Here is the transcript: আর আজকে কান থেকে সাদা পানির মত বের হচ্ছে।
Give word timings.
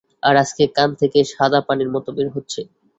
আর 0.23 0.35
আজকে 0.43 0.63
কান 0.75 0.89
থেকে 1.01 1.19
সাদা 1.31 1.59
পানির 1.67 1.89
মত 1.93 2.05
বের 2.15 2.27
হচ্ছে। 2.35 2.61